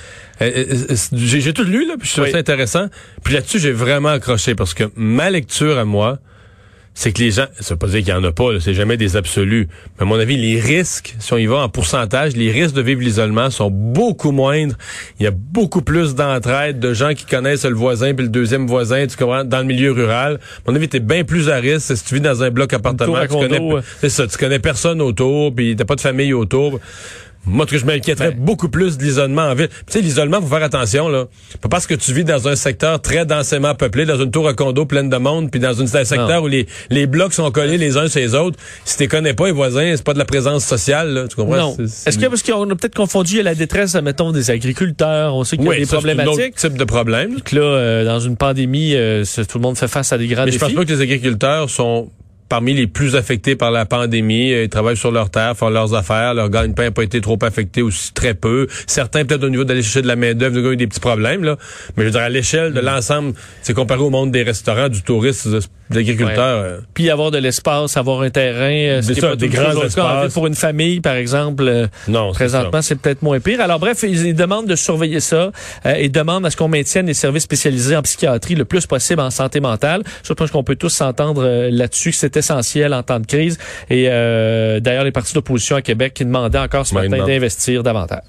euh, 0.41 0.51
euh, 0.91 0.97
j'ai 1.15 1.41
j'ai 1.41 1.53
tout 1.53 1.65
lu, 1.65 1.87
là, 1.87 1.95
puis 1.99 2.09
je 2.09 2.13
trouve 2.15 2.25
Oui. 2.27 2.31
ça 2.33 2.39
intéressant. 2.39 2.87
Puis 3.25 3.35
là-dessus, 3.35 3.59
j'ai 3.59 3.73
vraiment 3.73 4.09
accroché 4.11 4.55
parce 4.55 4.75
que 4.75 4.85
ma 4.97 5.31
lecture 5.31 5.79
à 5.79 5.85
moi, 5.85 6.19
c'est 6.99 7.13
que 7.13 7.23
les 7.23 7.31
gens, 7.31 7.47
ça 7.61 7.75
veut 7.75 7.79
pas 7.79 7.87
dire 7.87 8.01
qu'il 8.01 8.09
y 8.09 8.13
en 8.13 8.25
a 8.25 8.33
pas, 8.33 8.59
c'est 8.59 8.75
jamais 8.75 8.97
des 8.97 9.17
absolus. 9.17 9.69
Mais 9.97 10.03
à 10.03 10.05
mon 10.05 10.19
avis, 10.19 10.37
les 10.37 10.59
risques, 10.59 11.15
si 11.21 11.33
on 11.33 11.37
y 11.37 11.47
va 11.47 11.59
en 11.59 11.69
pourcentage, 11.69 12.35
les 12.35 12.51
risques 12.51 12.75
de 12.75 12.83
vivre 12.83 13.01
l'isolement 13.03 13.51
sont 13.51 13.71
beaucoup 13.71 14.33
moindres. 14.33 14.75
Il 15.21 15.23
y 15.23 15.29
a 15.29 15.31
beaucoup 15.31 15.81
plus 15.81 16.17
d'entraide 16.17 16.81
de 16.81 16.93
gens 16.95 17.15
qui 17.15 17.25
connaissent 17.25 17.65
le 17.65 17.77
voisin 17.77 18.15
puis 18.15 18.25
le 18.25 18.33
deuxième 18.33 18.67
voisin, 18.67 19.07
tu 19.07 19.17
comprends, 19.17 19.45
dans 19.45 19.61
le 19.61 19.65
milieu 19.65 19.93
rural. 19.93 20.41
À 20.67 20.71
mon 20.73 20.75
avis, 20.75 20.89
t'es 20.89 20.99
bien 20.99 21.23
plus 21.23 21.49
à 21.49 21.59
risque 21.59 21.97
si 21.97 22.05
tu 22.05 22.17
vis 22.17 22.21
dans 22.21 22.43
un 22.43 22.51
bloc 22.51 22.73
appartement. 22.73 23.21
tu 23.23 23.29
connais, 23.29 23.61
ouais. 23.61 23.81
c'est 24.01 24.09
ça, 24.11 24.27
tu 24.27 24.37
connais 24.37 24.59
personne 24.59 25.01
autour, 25.01 25.55
puis 25.55 25.77
t'as 25.77 25.85
pas 25.85 25.95
de 25.95 26.01
famille 26.01 26.33
autour. 26.33 26.81
Moi, 27.49 27.67
cas, 27.67 27.77
je 27.79 27.85
m'inquiéterais 27.87 28.31
Ben. 28.33 28.39
beaucoup 28.41 28.69
plus 28.69 28.99
de 28.99 29.05
l'isolement 29.05 29.43
en 29.43 29.55
ville. 29.55 29.69
Tu 29.69 29.75
sais, 29.89 30.01
l'isolement, 30.01 30.41
faut 30.41 30.47
faire 30.49 30.63
attention, 30.63 31.09
là. 31.09 31.27
Pas 31.61 31.69
parce 31.69 31.87
que 31.87 31.95
tu 31.95 32.13
vis 32.13 32.25
dans 32.25 32.47
un 32.49 32.57
secteur 32.57 33.01
très 33.01 33.25
densément 33.27 33.75
peuplé, 33.75 34.05
dans 34.07 34.21
une 34.23 34.31
tour 34.31 34.47
à 34.49 34.55
condo 34.55 34.85
pleine 34.87 35.09
de 35.09 35.17
monde, 35.17 35.51
puis 35.51 35.61
dans 35.61 35.73
une- 35.73 35.85
un 35.87 36.05
secteur 36.05 36.29
Non. 36.41 36.45
où 36.45 36.49
les, 36.49 36.67
les 36.91 37.07
blocs 37.07 37.33
sont 37.33 37.51
collés 37.51 37.79
les 37.79 37.97
uns 37.97 38.09
sur 38.09 38.21
les 38.21 38.35
autres, 38.35 38.59
si 38.85 38.97
tu 38.97 39.09
connais 39.09 39.35
pas 39.35 39.47
les 39.47 39.53
voisins, 39.53 39.93
c'est 39.97 40.05
pas 40.05 40.13
de 40.15 40.19
la 40.19 40.25
présence 40.25 40.65
sociale, 40.65 41.13
là. 41.15 41.29
Tu 41.29 41.37
comprends? 41.37 41.57
Non. 41.57 41.77
Est-ce 41.79 42.19
que 42.19 42.27
parce 42.27 42.43
qu'on 42.43 42.69
a 42.71 42.75
peut-être 42.77 42.95
confondu 42.95 43.43
la 43.43 43.55
détresse, 43.55 43.95
mettons, 43.95 44.33
des 44.33 44.51
agriculteurs, 44.51 45.35
on 45.35 45.45
sait 45.45 45.57
qu'il 45.57 45.65
y 45.67 45.69
a 45.69 45.71
oui, 45.73 45.79
des 45.79 45.85
ça, 45.87 45.97
un 45.97 45.99
autre 46.01 46.07
problématiques. 46.15 46.57
type 46.57 46.77
de 46.77 46.85
problème. 46.85 47.41
Que 47.41 47.57
là, 47.57 47.63
euh, 47.63 48.05
dans 48.05 48.21
une 48.21 48.37
pandémie, 48.37 48.95
euh, 48.95 49.25
tout 49.49 49.59
le 49.59 49.63
monde 49.63 49.79
fait 49.79 49.89
face 49.89 50.13
à 50.13 50.19
des 50.19 50.27
grands 50.27 50.45
Mais 50.45 50.53
je 50.53 50.59
défis. 50.59 50.73
pense 50.73 50.75
pas 50.75 50.85
que 50.85 50.93
les 50.93 51.01
agriculteurs 51.01 51.71
sont 51.71 52.11
parmi 52.49 52.75
les 52.75 52.87
plus 52.87 53.17
affectés 53.17 53.57
par 53.57 53.71
la 53.71 53.87
pandémie. 53.87 54.53
Euh, 54.53 54.65
Ils 54.65 54.69
travaillent 54.69 54.97
sur 54.97 55.11
leur 55.11 55.31
terre, 55.31 55.57
font 55.57 55.69
leurs 55.71 55.95
affaires. 55.95 56.35
Leur 56.35 56.49
gagne-pain 56.51 56.85
n'a 56.85 56.91
pas 56.91 57.03
été 57.03 57.21
trop 57.21 57.39
affecté 57.43 57.83
aussi 57.83 58.13
très 58.13 58.35
peu. 58.35 58.67
Certains, 58.87 59.25
peut-être 59.25 59.45
au 59.45 59.51
niveau 59.51 59.65
d'aller 59.65 59.83
chercher 59.83 60.03
de 60.03 60.09
la 60.09 60.17
main-d'œuvre, 60.17 60.59
ont 60.69 60.73
eu 60.73 60.77
des 60.77 60.87
petits 60.87 61.01
problèmes, 61.01 61.45
là. 61.45 61.57
Mais 61.97 62.03
je 62.03 62.09
veux 62.09 62.13
dire, 62.13 62.21
à 62.23 62.29
l'échelle 62.29 62.71
Mm. 62.73 62.75
de 62.75 62.81
l'ensemble, 62.81 63.33
c'est 63.63 63.75
comparé 63.75 64.01
au 64.01 64.11
monde 64.11 64.31
des 64.33 64.43
restaurants, 64.43 64.89
du 64.89 65.03
tourisme, 65.03 65.61
de 65.91 65.97
l'agriculteur. 65.97 66.39
euh, 66.39 66.81
Puis 66.95 67.11
avoir 67.11 67.31
de 67.31 67.39
l'espace, 67.39 67.97
avoir 67.97 68.23
un 68.23 68.31
terrain, 68.31 68.71
euh, 68.71 69.03
ce 69.03 69.09
Des 69.09 69.13
qui 69.15 69.19
est 69.19 69.23
ça, 69.23 69.29
pas 69.29 69.37
des 69.37 69.49
toujours 69.49 69.73
grands 69.73 69.83
espaces. 69.85 70.33
Pour 70.35 70.47
une 70.47 70.55
famille, 70.55 71.01
par 71.01 71.15
exemple, 71.15 71.65
euh, 71.67 71.87
non, 72.09 72.33
présentement, 72.33 72.83
c'est 72.83 72.97
peut-être 72.97 73.23
moins 73.23 73.41
pire. 73.41 73.61
Alors 73.61 73.79
bref, 73.79 74.01
ils, 74.03 74.27
ils 74.27 74.35
demandent 74.35 74.67
de 74.67 74.77
surveiller 74.77 75.21
ça 75.21 75.51
euh, 75.87 75.95
et 75.97 76.09
demandent 76.09 76.47
à 76.47 76.51
ce 76.51 76.57
qu'on 76.57 76.69
maintienne 76.69 77.07
les 77.07 77.15
services 77.15 77.45
spécialisés 77.45 77.97
en 77.97 78.03
psychiatrie 78.03 78.55
le 78.55 78.65
plus 78.65 78.87
possible 78.87 79.21
en 79.21 79.31
santé 79.31 79.61
mentale. 79.61 80.03
Je 80.23 80.33
pense 80.33 80.51
qu'on 80.51 80.65
peut 80.65 80.77
tous 80.77 80.91
s'entendre 80.91 81.43
euh, 81.45 81.71
là-dessus 81.71 82.11
que 82.11 82.17
c'est 82.17 82.37
essentiel 82.37 82.93
en 82.95 83.03
temps 83.03 83.21
de 83.21 83.27
crise? 83.27 83.59
Et 83.91 84.07
euh, 84.09 84.81
d'ailleurs, 84.81 85.05
les 85.05 85.13
partis 85.13 85.35
d'opposition 85.35 85.77
à 85.77 85.83
Québec 85.83 86.15
qui 86.15 86.25
demandaient 86.25 86.59
encore 86.59 86.87
ce 86.87 86.95
matin 86.95 87.25
d'investir 87.25 87.83
davantage. 87.83 88.21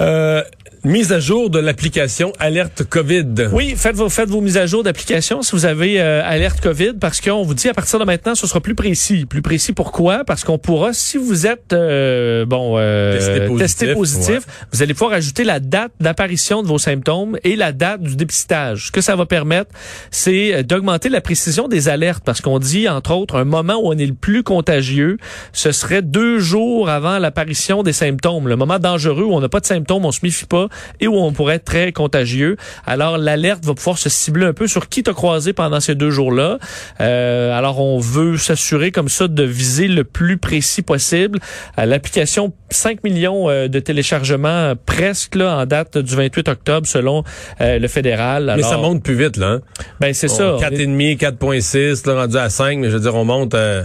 Euh, 0.00 0.42
mise 0.84 1.12
à 1.12 1.18
jour 1.18 1.48
de 1.48 1.58
l'application 1.58 2.32
Alerte 2.38 2.84
COVID. 2.84 3.48
Oui, 3.52 3.74
faites 3.76 3.96
vos, 3.96 4.10
faites 4.10 4.28
vos 4.28 4.42
mises 4.42 4.58
à 4.58 4.66
jour 4.66 4.82
d'application 4.82 5.40
si 5.40 5.52
vous 5.52 5.64
avez 5.64 6.00
euh, 6.00 6.22
alerte 6.22 6.60
COVID 6.60 6.94
parce 7.00 7.22
qu'on 7.22 7.42
vous 7.42 7.54
dit 7.54 7.70
à 7.70 7.74
partir 7.74 7.98
de 7.98 8.04
maintenant, 8.04 8.34
ce 8.34 8.46
sera 8.46 8.60
plus 8.60 8.74
précis. 8.74 9.24
Plus 9.24 9.40
précis 9.40 9.72
pourquoi? 9.72 10.24
Parce 10.24 10.44
qu'on 10.44 10.58
pourra, 10.58 10.92
si 10.92 11.16
vous 11.16 11.46
êtes 11.46 11.72
euh, 11.72 12.44
bon 12.44 12.74
euh, 12.76 13.16
Testé 13.16 13.46
positif, 13.46 13.58
testé 13.58 13.94
positif, 13.94 14.46
vous 14.72 14.82
allez 14.82 14.92
pouvoir 14.92 15.12
ajouter 15.14 15.44
la 15.44 15.58
date 15.58 15.92
d'apparition 16.00 16.62
de 16.62 16.68
vos 16.68 16.78
symptômes 16.78 17.38
et 17.44 17.56
la 17.56 17.72
date 17.72 18.02
du 18.02 18.16
dépistage. 18.16 18.86
Ce 18.86 18.92
que 18.92 19.00
ça 19.00 19.16
va 19.16 19.24
permettre, 19.24 19.70
c'est 20.10 20.54
euh, 20.54 20.62
d'augmenter 20.62 21.08
la 21.08 21.22
précision 21.22 21.66
des 21.66 21.88
alertes 21.88 22.22
parce 22.24 22.42
qu'on 22.42 22.58
dit, 22.58 22.90
entre 22.90 23.12
autres, 23.12 23.36
un 23.36 23.44
moment 23.44 23.76
où 23.76 23.88
on 23.88 23.96
est 23.96 24.06
le 24.06 24.14
plus 24.14 24.42
contagieux, 24.42 25.16
ce 25.54 25.72
serait 25.72 26.02
deux 26.02 26.38
jours 26.38 26.90
avant 26.90 27.18
l'apparition 27.18 27.82
des 27.82 27.94
symptômes. 27.94 28.48
Le 28.48 28.56
moment 28.56 28.78
dangereux 28.78 29.24
où 29.24 29.32
on 29.32 29.40
n'a 29.40 29.48
pas 29.48 29.60
de 29.60 29.66
symptômes, 29.66 30.04
on 30.04 30.12
se 30.12 30.20
méfie 30.22 30.44
pas 30.44 30.68
et 31.00 31.06
où 31.08 31.16
on 31.16 31.32
pourrait 31.32 31.56
être 31.56 31.64
très 31.64 31.92
contagieux. 31.92 32.56
Alors, 32.86 33.18
l'alerte 33.18 33.64
va 33.64 33.74
pouvoir 33.74 33.98
se 33.98 34.08
cibler 34.08 34.46
un 34.46 34.52
peu 34.52 34.66
sur 34.66 34.88
qui 34.88 35.02
t'a 35.02 35.12
croisé 35.12 35.52
pendant 35.52 35.80
ces 35.80 35.94
deux 35.94 36.10
jours-là. 36.10 36.58
Euh, 37.00 37.56
alors, 37.56 37.80
on 37.80 37.98
veut 37.98 38.36
s'assurer 38.36 38.90
comme 38.90 39.08
ça 39.08 39.28
de 39.28 39.42
viser 39.42 39.88
le 39.88 40.04
plus 40.04 40.36
précis 40.38 40.82
possible. 40.82 41.38
Euh, 41.78 41.84
L'application, 41.84 42.52
5 42.70 43.04
millions 43.04 43.48
euh, 43.48 43.68
de 43.68 43.78
téléchargements 43.78 44.48
euh, 44.48 44.74
presque 44.86 45.34
là, 45.34 45.58
en 45.58 45.66
date 45.66 45.98
du 45.98 46.14
28 46.14 46.48
octobre 46.48 46.86
selon 46.86 47.24
euh, 47.60 47.78
le 47.78 47.88
fédéral. 47.88 48.52
Mais 48.56 48.62
ça 48.62 48.76
monte 48.76 49.02
plus 49.02 49.14
vite, 49.16 49.36
là. 49.36 49.46
Hein? 49.46 49.60
Ben, 50.00 50.14
c'est 50.14 50.28
ça. 50.28 50.56
4,5, 50.60 51.18
4,6, 51.18 52.06
là, 52.08 52.14
rendu 52.22 52.36
à 52.36 52.48
5, 52.50 52.78
mais 52.78 52.88
je 52.90 52.94
veux 52.94 53.00
dire, 53.00 53.14
on 53.14 53.24
monte... 53.24 53.54
euh, 53.54 53.84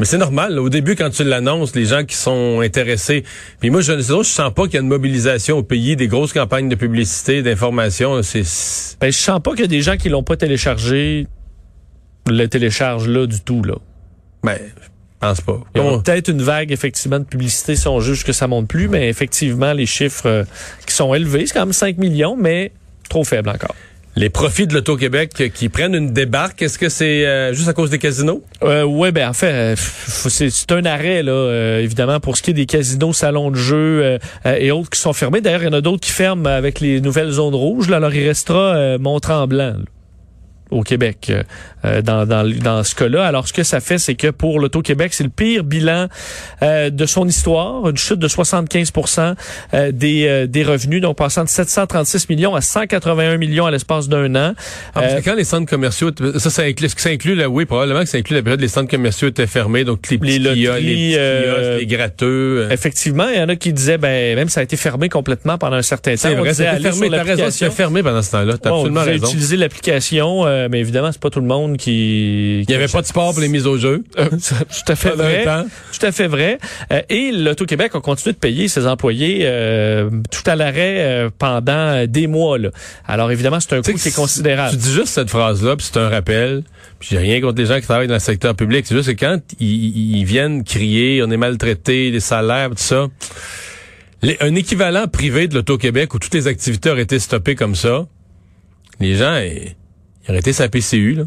Mais 0.00 0.06
c'est 0.06 0.18
normal. 0.18 0.54
là. 0.54 0.62
Au 0.62 0.68
début, 0.68 0.96
quand 0.96 1.10
tu 1.10 1.22
l'annonces, 1.24 1.76
les 1.76 1.84
gens 1.84 2.04
qui 2.04 2.16
sont 2.16 2.60
intéressés. 2.60 3.22
Puis 3.60 3.70
moi, 3.70 3.82
je 3.82 3.92
ne 3.92 4.00
je 4.00 4.22
sens 4.22 4.52
pas 4.52 4.64
qu'il 4.64 4.74
y 4.74 4.76
a 4.78 4.80
une 4.80 4.88
mobilisation 4.88 5.58
au 5.58 5.62
pays, 5.62 5.94
des 5.94 6.08
grosses 6.08 6.32
campagnes 6.32 6.68
de 6.68 6.74
publicité, 6.74 7.42
d'information. 7.42 8.22
C'est 8.22 8.42
Ben, 9.00 9.12
je 9.12 9.18
sens 9.18 9.40
pas 9.40 9.50
qu'il 9.52 9.60
y 9.60 9.64
a 9.64 9.68
des 9.68 9.82
gens 9.82 9.96
qui 9.96 10.08
l'ont 10.08 10.22
pas 10.24 10.36
téléchargé 10.36 11.26
le 12.28 12.46
téléchargent 12.48 13.06
là 13.08 13.26
du 13.26 13.40
tout 13.40 13.62
là. 13.62 13.74
ben, 14.42 14.58
je 14.58 15.26
pense 15.26 15.40
pas. 15.42 15.60
Il 15.74 15.80
y 15.80 15.84
Comment- 15.84 16.00
peut-être 16.00 16.28
une 16.28 16.42
vague 16.42 16.72
effectivement 16.72 17.18
de 17.18 17.24
publicité 17.24 17.76
si 17.76 17.86
on 17.88 18.00
juge 18.00 18.24
que 18.24 18.32
ça 18.32 18.46
monte 18.46 18.68
plus, 18.68 18.88
mais 18.88 19.08
effectivement 19.10 19.72
les 19.74 19.84
chiffres 19.86 20.26
euh, 20.26 20.44
qui 20.86 20.94
sont 20.94 21.12
élevés, 21.14 21.46
c'est 21.46 21.54
quand 21.54 21.66
même 21.66 21.72
5 21.74 21.98
millions, 21.98 22.36
mais 22.40 22.72
trop 23.10 23.24
faible 23.24 23.48
encore. 23.50 23.74
Les 24.16 24.28
profits 24.28 24.66
de 24.66 24.74
l'Auto-Québec 24.74 25.52
qui 25.54 25.68
prennent 25.68 25.94
une 25.94 26.12
débarque, 26.12 26.62
est-ce 26.62 26.78
que 26.78 26.88
c'est 26.88 27.26
euh, 27.26 27.52
juste 27.52 27.68
à 27.68 27.72
cause 27.72 27.90
des 27.90 27.98
casinos? 27.98 28.42
Euh, 28.62 28.82
oui, 28.82 29.12
ben 29.12 29.28
en 29.28 29.32
fait, 29.32 29.52
euh, 29.52 29.74
c'est 29.76 30.72
un 30.72 30.84
arrêt, 30.84 31.22
là, 31.22 31.32
euh, 31.32 31.80
évidemment, 31.80 32.20
pour 32.20 32.36
ce 32.36 32.42
qui 32.42 32.50
est 32.50 32.54
des 32.54 32.66
casinos, 32.66 33.12
salons 33.12 33.50
de 33.50 33.56
jeu 33.56 33.76
euh, 34.02 34.18
euh, 34.46 34.56
et 34.58 34.70
autres 34.70 34.90
qui 34.90 34.98
sont 34.98 35.12
fermés. 35.12 35.40
D'ailleurs, 35.40 35.62
il 35.62 35.66
y 35.66 35.68
en 35.68 35.74
a 35.74 35.80
d'autres 35.80 36.00
qui 36.00 36.12
ferment 36.12 36.46
avec 36.46 36.80
les 36.80 37.00
nouvelles 37.00 37.30
zones 37.30 37.54
rouges. 37.54 37.88
Là, 37.88 37.96
alors, 37.96 38.12
il 38.12 38.26
restera 38.26 38.98
Mont-Tremblant. 38.98 39.76
Au 40.70 40.82
Québec 40.82 41.28
euh, 41.30 41.42
euh, 41.84 42.02
dans, 42.02 42.26
dans, 42.26 42.48
dans 42.62 42.84
ce 42.84 42.94
cas-là. 42.94 43.26
Alors, 43.26 43.48
ce 43.48 43.52
que 43.52 43.62
ça 43.62 43.80
fait, 43.80 43.98
c'est 43.98 44.14
que 44.14 44.28
pour 44.28 44.60
l'Auto-Québec, 44.60 45.12
c'est 45.14 45.24
le 45.24 45.30
pire 45.30 45.64
bilan 45.64 46.06
euh, 46.62 46.90
de 46.90 47.06
son 47.06 47.26
histoire, 47.26 47.88
une 47.88 47.96
chute 47.96 48.18
de 48.18 48.28
75% 48.28 49.34
euh, 49.74 49.92
des, 49.92 50.26
euh, 50.28 50.46
des 50.46 50.62
revenus, 50.62 51.00
donc 51.00 51.16
passant 51.16 51.44
de 51.44 51.48
736 51.48 52.28
millions 52.28 52.54
à 52.54 52.60
181 52.60 53.36
millions 53.38 53.66
à 53.66 53.70
l'espace 53.70 54.08
d'un 54.08 54.34
an. 54.34 54.54
Ah, 54.94 55.00
parce 55.00 55.12
Euh, 55.14 55.20
que 55.20 55.24
quand 55.24 55.34
les 55.34 55.44
centres 55.44 55.68
commerciaux, 55.68 56.10
ça, 56.38 56.50
ça 56.50 56.62
inclut, 56.62 56.86
est-ce 56.86 56.94
que 56.94 57.00
ça 57.02 57.10
inclut, 57.10 57.34
là, 57.34 57.48
oui, 57.48 57.64
probablement 57.64 58.00
que 58.00 58.08
ça 58.08 58.18
inclut 58.18 58.36
la 58.36 58.42
période 58.42 58.60
où 58.60 58.62
les 58.62 58.68
centres 58.68 58.90
commerciaux 58.90 59.28
étaient 59.28 59.46
fermés, 59.46 59.84
donc 59.84 60.08
les 60.10 60.18
petits 60.18 60.38
Les 60.38 60.64
kiosques, 60.64 60.80
les, 60.80 60.94
petits 60.94 61.14
euh, 61.18 61.72
kiosques, 61.74 61.80
les 61.80 61.86
gratteux. 61.86 62.68
Effectivement, 62.70 63.28
il 63.28 63.38
y 63.38 63.42
en 63.42 63.48
a 63.48 63.56
qui 63.56 63.72
disaient, 63.72 63.98
ben 63.98 64.36
même 64.36 64.48
ça 64.48 64.60
a 64.60 64.62
été 64.62 64.76
fermé 64.76 65.08
complètement 65.08 65.58
pendant 65.58 65.76
un 65.76 65.82
certain 65.82 66.12
temps. 66.12 66.16
C'est 66.18 66.34
On 66.36 66.40
vrai, 66.40 66.50
disait, 66.50 66.64
c'était 66.64 66.68
allez 66.88 66.90
fermé, 66.90 67.10
t'as 67.10 67.22
raison, 67.22 67.70
fermé 67.70 68.02
pendant 68.02 68.22
ce 68.22 68.30
temps-là, 68.32 68.58
t'as 68.58 68.70
Bon, 68.70 68.76
absolument 68.76 69.02
raison. 69.04 69.26
utilisé 69.26 69.56
l'application, 69.56 70.46
euh, 70.64 70.68
mais 70.70 70.80
évidemment, 70.80 71.10
c'est 71.12 71.20
pas 71.20 71.30
tout 71.30 71.40
le 71.40 71.46
monde 71.46 71.76
qui... 71.76 72.60
Il 72.60 72.66
n'y 72.68 72.74
avait 72.74 72.88
pas 72.88 73.02
de 73.02 73.06
sport 73.06 73.32
pour 73.32 73.40
les 73.40 73.48
mises 73.48 73.66
au 73.66 73.76
jeu. 73.78 74.04
tout 74.16 74.92
à 74.92 74.96
fait 74.96 75.10
vrai. 75.10 75.44
Tout 75.44 76.06
à 76.06 76.12
fait 76.12 76.26
vrai. 76.28 76.58
Euh, 76.92 77.02
et 77.08 77.32
l'Auto-Québec 77.32 77.92
a 77.94 78.00
continué 78.00 78.32
de 78.32 78.38
payer 78.38 78.68
ses 78.68 78.86
employés 78.86 79.40
euh, 79.42 80.10
tout 80.30 80.48
à 80.48 80.56
l'arrêt 80.56 80.96
euh, 80.98 81.30
pendant 81.36 82.06
des 82.06 82.26
mois. 82.26 82.58
Là. 82.58 82.70
Alors 83.06 83.30
évidemment, 83.32 83.60
c'est 83.60 83.72
un 83.74 83.82
coût 83.82 83.92
qui 83.94 84.08
est 84.08 84.14
considérable. 84.16 84.70
Tu 84.72 84.76
dis 84.78 84.92
juste 84.92 85.08
cette 85.08 85.30
phrase-là, 85.30 85.76
puis 85.76 85.86
c'est 85.90 85.98
un 85.98 86.08
rappel. 86.08 86.62
Puis 86.98 87.08
j'ai 87.12 87.18
rien 87.18 87.40
contre 87.40 87.58
les 87.58 87.66
gens 87.66 87.76
qui 87.80 87.86
travaillent 87.86 88.08
dans 88.08 88.14
le 88.14 88.20
secteur 88.20 88.54
public. 88.54 88.84
C'est 88.86 88.94
juste 88.96 89.14
que 89.14 89.18
quand 89.24 89.38
ils, 89.58 90.18
ils 90.18 90.24
viennent 90.24 90.64
crier, 90.64 91.22
on 91.22 91.30
est 91.30 91.36
maltraité, 91.36 92.10
les 92.10 92.20
salaires, 92.20 92.68
tout 92.70 92.76
ça. 92.78 93.06
les- 94.22 94.36
un 94.40 94.54
équivalent 94.54 95.06
privé 95.08 95.48
de 95.48 95.54
l'Auto-Québec 95.54 96.12
où 96.14 96.18
toutes 96.18 96.34
les 96.34 96.46
activités 96.46 96.90
auraient 96.90 97.02
été 97.02 97.18
stoppées 97.18 97.54
comme 97.54 97.74
ça, 97.74 98.06
les 99.00 99.16
gens, 99.16 99.40
ils 100.24 100.30
auraient 100.30 100.40
été 100.40 100.52
sa 100.52 100.68
PCU, 100.68 101.14
là. 101.14 101.24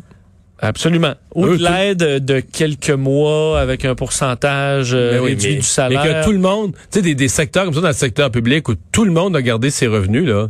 Absolument. 0.59 1.13
Ou 1.35 1.47
de 1.47 1.63
l'aide 1.63 2.23
de 2.23 2.39
quelques 2.39 2.89
mois 2.91 3.59
avec 3.59 3.83
un 3.83 3.95
pourcentage 3.95 4.91
euh, 4.93 5.13
Ben 5.17 5.19
oui, 5.21 5.29
réduit 5.31 5.47
mais- 5.47 5.53
du 5.55 5.57
Mais 5.57 5.61
salaire. 5.63 6.03
que 6.21 6.25
tout 6.25 6.31
le 6.31 6.39
monde, 6.39 6.71
tu 6.73 6.79
sais, 6.91 7.01
des, 7.01 7.15
des 7.15 7.27
secteurs 7.27 7.65
comme 7.65 7.73
ça 7.73 7.81
dans 7.81 7.87
le 7.87 7.93
secteur 7.93 8.31
public 8.31 8.69
où 8.69 8.75
tout 8.91 9.03
le 9.03 9.11
monde 9.11 9.35
a 9.35 9.41
gardé 9.41 9.69
ses 9.71 9.87
revenus, 9.87 10.25
là. 10.25 10.47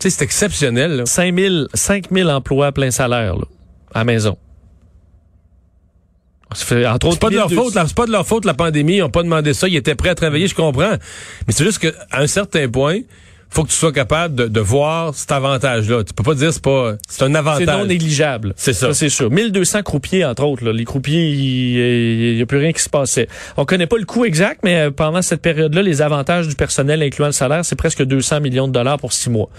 Tu 0.00 0.10
sais, 0.10 0.16
c'est 0.18 0.24
exceptionnel, 0.24 0.96
là. 0.96 1.06
5 1.06 1.38
000, 1.38 1.66
5 1.74 2.06
000 2.10 2.28
emplois 2.28 2.68
à 2.68 2.72
plein 2.72 2.90
salaire 2.90 3.36
là, 3.36 3.44
à 3.94 4.02
maison. 4.04 4.36
Fait, 6.54 6.86
entre 6.86 7.06
autres, 7.06 7.14
C'est 7.14 7.20
pas 7.20 7.30
de 7.30 7.36
leur 7.36 7.48
1200. 7.48 7.64
faute, 7.64 7.74
là. 7.76 7.84
c'est 7.86 7.96
pas 7.96 8.06
de 8.06 8.12
leur 8.12 8.26
faute 8.26 8.44
la 8.44 8.52
pandémie, 8.54 8.96
ils 8.96 9.02
ont 9.02 9.08
pas 9.10 9.22
demandé 9.22 9.54
ça, 9.54 9.68
ils 9.68 9.76
étaient 9.76 9.94
prêts 9.94 10.10
à 10.10 10.14
travailler, 10.14 10.48
je 10.48 10.54
comprends. 10.54 10.96
Mais 11.46 11.52
c'est 11.52 11.64
juste 11.64 11.78
qu'à 11.78 11.92
un 12.12 12.26
certain 12.26 12.68
point, 12.68 12.98
faut 13.54 13.64
que 13.64 13.68
tu 13.68 13.74
sois 13.76 13.92
capable 13.92 14.34
de, 14.34 14.46
de 14.48 14.60
voir 14.60 15.14
cet 15.14 15.30
avantage-là. 15.30 16.04
Tu 16.04 16.14
peux 16.14 16.22
pas 16.22 16.34
dire 16.34 16.52
c'est 16.52 16.62
pas, 16.62 16.94
c'est 17.08 17.22
un 17.24 17.28
C'est 17.32 17.36
avantage. 17.36 17.66
non 17.80 17.84
négligeable. 17.86 18.54
C'est 18.56 18.72
ça. 18.72 18.94
c'est 18.94 19.08
sûr. 19.10 19.30
1200 19.30 19.82
croupiers, 19.82 20.24
entre 20.24 20.44
autres. 20.44 20.64
là. 20.64 20.72
Les 20.72 20.84
croupiers, 20.84 21.30
il 21.30 22.36
n'y 22.36 22.42
a 22.42 22.46
plus 22.46 22.58
rien 22.58 22.72
qui 22.72 22.80
se 22.82 22.88
passait. 22.88 23.28
On 23.56 23.64
connaît 23.64 23.86
pas 23.86 23.98
le 23.98 24.04
coût 24.06 24.24
exact, 24.24 24.60
mais 24.64 24.76
euh, 24.86 24.90
pendant 24.90 25.20
cette 25.22 25.42
période-là, 25.42 25.82
les 25.82 26.00
avantages 26.02 26.48
du 26.48 26.54
personnel, 26.54 27.02
incluant 27.02 27.26
le 27.26 27.32
salaire, 27.32 27.64
c'est 27.64 27.76
presque 27.76 28.02
200 28.02 28.40
millions 28.40 28.68
de 28.68 28.72
dollars 28.72 28.98
pour 28.98 29.12
six 29.12 29.28
mois. 29.30 29.50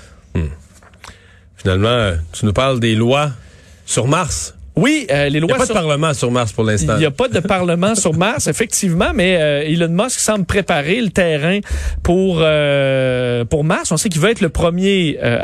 Finalement, 1.56 1.88
euh, 1.88 2.16
tu 2.34 2.46
nous 2.46 2.54
parles 2.54 2.80
des 2.80 2.96
lois 2.96 3.32
sur 3.86 4.08
Mars. 4.08 4.56
Oui, 4.76 5.06
euh, 5.12 5.30
les 5.30 5.38
Il 5.38 5.42
n'y 5.44 5.48
lois 5.48 5.56
a 5.56 5.60
pas 5.60 5.66
sur- 5.66 5.76
de 5.76 5.80
parlement 5.80 6.14
sur 6.14 6.32
Mars 6.32 6.52
pour 6.52 6.64
l'instant. 6.64 6.94
Il 6.96 7.00
n'y 7.00 7.06
a 7.06 7.12
pas 7.12 7.28
de 7.28 7.40
parlement 7.40 7.94
sur 7.96 8.14
Mars, 8.16 8.48
effectivement, 8.48 9.12
mais 9.14 9.38
euh, 9.40 9.62
Elon 9.64 9.90
Musk 9.90 10.20
semble 10.20 10.46
préparer 10.46 11.00
le 11.02 11.10
terrain 11.10 11.60
pour 12.02 12.40
euh, 12.42 13.46
pour 13.46 13.64
Mars. 13.64 13.92
On 13.92 13.98
sait 13.98 14.10
qu'il 14.10 14.22
va 14.22 14.32
être 14.32 14.42
le 14.42 14.50
premier 14.50 15.20
euh, 15.22 15.40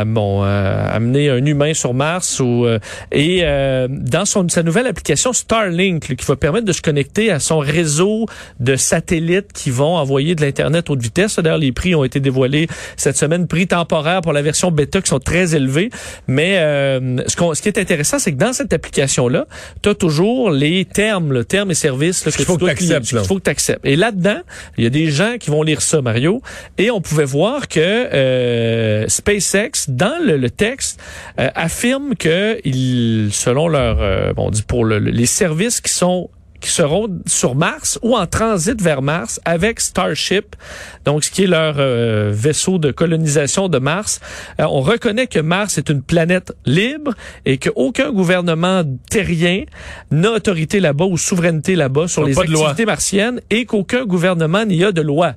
à 0.00 0.04
bon 0.04 0.42
euh, 0.44 0.86
amener 0.90 1.30
un 1.30 1.44
humain 1.44 1.72
sur 1.74 1.94
Mars 1.94 2.40
ou 2.40 2.66
euh, 2.66 2.78
et 3.12 3.40
euh, 3.44 3.88
dans 3.90 4.24
son 4.24 4.48
sa 4.48 4.62
nouvelle 4.62 4.86
application 4.86 5.32
Starlink 5.32 6.08
là, 6.08 6.14
qui 6.14 6.26
va 6.26 6.36
permettre 6.36 6.66
de 6.66 6.72
se 6.72 6.82
connecter 6.82 7.30
à 7.30 7.40
son 7.40 7.58
réseau 7.60 8.26
de 8.60 8.76
satellites 8.76 9.52
qui 9.54 9.70
vont 9.70 9.96
envoyer 9.96 10.34
de 10.34 10.42
l'internet 10.42 10.90
haute 10.90 11.00
vitesse. 11.00 11.38
D'ailleurs, 11.38 11.58
les 11.58 11.72
prix 11.72 11.94
ont 11.94 12.04
été 12.04 12.20
dévoilés 12.20 12.66
cette 12.96 13.16
semaine, 13.16 13.46
prix 13.46 13.66
temporaires 13.66 14.20
pour 14.20 14.32
la 14.32 14.42
version 14.42 14.70
bêta 14.70 15.00
qui 15.00 15.08
sont 15.08 15.18
très 15.18 15.54
élevés. 15.54 15.90
Mais 16.26 16.58
euh, 16.58 17.16
ce, 17.26 17.36
qu'on- 17.36 17.54
ce 17.54 17.62
qui 17.62 17.68
est 17.68 17.78
intéressant, 17.78 18.18
c'est 18.18 18.32
que 18.32 18.38
dans 18.38 18.49
cette 18.52 18.72
application-là, 18.72 19.46
tu 19.82 19.88
as 19.88 19.94
toujours 19.94 20.50
les 20.50 20.84
termes, 20.84 21.32
le 21.32 21.44
terme 21.44 21.70
et 21.70 21.74
services 21.74 22.24
là, 22.24 22.32
qu'il 22.32 22.44
faut 22.46 22.54
tu 22.54 22.60
dois 22.60 22.70
que 22.74 22.78
qu'il 23.20 23.28
faut 23.28 23.36
que 23.36 23.42
tu 23.44 23.50
acceptes. 23.50 23.84
Et 23.84 23.96
là-dedans, 23.96 24.40
il 24.78 24.84
y 24.84 24.86
a 24.86 24.90
des 24.90 25.10
gens 25.10 25.36
qui 25.38 25.50
vont 25.50 25.62
lire 25.62 25.82
ça, 25.82 26.02
Mario, 26.02 26.42
et 26.78 26.90
on 26.90 27.00
pouvait 27.00 27.24
voir 27.24 27.68
que 27.68 27.80
euh, 27.80 29.06
SpaceX, 29.08 29.88
dans 29.88 30.18
le, 30.24 30.36
le 30.36 30.50
texte, 30.50 31.00
euh, 31.38 31.48
affirme 31.54 32.14
que, 32.16 32.58
ils, 32.64 33.30
selon 33.32 33.68
leur, 33.68 33.98
euh, 34.00 34.32
bon, 34.32 34.46
on 34.46 34.50
dit 34.50 34.62
pour 34.62 34.84
le- 34.84 34.98
le- 34.98 35.10
les 35.10 35.26
services 35.26 35.80
qui 35.80 35.92
sont 35.92 36.30
qui 36.60 36.70
seront 36.70 37.08
sur 37.26 37.54
Mars 37.54 37.98
ou 38.02 38.16
en 38.16 38.26
transit 38.26 38.80
vers 38.80 39.02
Mars 39.02 39.40
avec 39.44 39.80
Starship, 39.80 40.56
donc 41.04 41.24
ce 41.24 41.30
qui 41.30 41.44
est 41.44 41.46
leur 41.46 41.76
euh, 41.78 42.30
vaisseau 42.32 42.78
de 42.78 42.90
colonisation 42.90 43.68
de 43.68 43.78
Mars. 43.78 44.20
Euh, 44.60 44.64
on 44.68 44.80
reconnaît 44.80 45.26
que 45.26 45.40
Mars 45.40 45.78
est 45.78 45.88
une 45.88 46.02
planète 46.02 46.52
libre 46.66 47.14
et 47.46 47.58
qu'aucun 47.58 48.12
gouvernement 48.12 48.82
terrien 49.08 49.64
n'a 50.10 50.32
autorité 50.32 50.80
là-bas 50.80 51.06
ou 51.06 51.16
souveraineté 51.16 51.76
là-bas 51.76 52.08
sur 52.08 52.24
les 52.24 52.38
activités 52.38 52.86
martiennes 52.86 53.40
et 53.50 53.64
qu'aucun 53.64 54.04
gouvernement 54.04 54.64
n'y 54.64 54.84
a 54.84 54.92
de 54.92 55.02
loi. 55.02 55.34